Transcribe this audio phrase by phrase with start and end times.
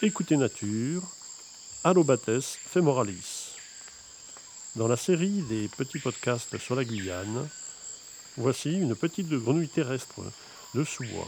[0.00, 1.02] Écoutez Nature,
[1.82, 3.56] Allobates femoralis.
[4.76, 7.48] Dans la série des petits podcasts sur la Guyane,
[8.36, 10.20] voici une petite grenouille terrestre
[10.76, 11.26] de sous-bois.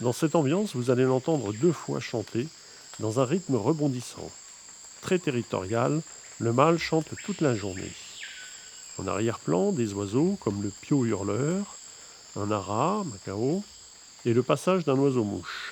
[0.00, 2.48] Dans cette ambiance, vous allez l'entendre deux fois chanter
[3.00, 4.30] dans un rythme rebondissant.
[5.02, 6.00] Très territorial,
[6.38, 7.92] le mâle chante toute la journée.
[8.96, 11.76] En arrière-plan, des oiseaux comme le pio hurleur,
[12.34, 13.62] un ara, Macao,
[14.24, 15.71] et le passage d'un oiseau-mouche.